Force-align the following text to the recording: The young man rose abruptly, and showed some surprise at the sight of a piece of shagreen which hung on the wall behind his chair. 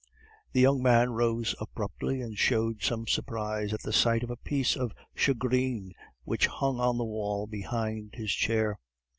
The 0.53 0.61
young 0.61 0.81
man 0.81 1.11
rose 1.11 1.53
abruptly, 1.59 2.21
and 2.21 2.35
showed 2.35 2.81
some 2.81 3.05
surprise 3.05 3.71
at 3.71 3.81
the 3.83 3.93
sight 3.93 4.23
of 4.23 4.31
a 4.31 4.35
piece 4.35 4.75
of 4.75 4.93
shagreen 5.15 5.91
which 6.23 6.47
hung 6.47 6.79
on 6.79 6.97
the 6.97 7.05
wall 7.05 7.45
behind 7.45 8.15
his 8.15 8.31
chair. 8.31 8.79